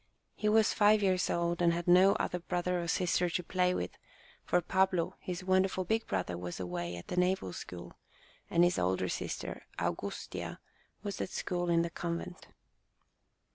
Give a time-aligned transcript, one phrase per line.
[0.35, 3.99] He was five years old and had no other brother or sister to play with,
[4.43, 7.93] for Pablo, his wonderful big brother, was away at the Naval School,
[8.49, 10.57] and his older sister, Augustia,
[11.03, 12.47] was at school in the convent.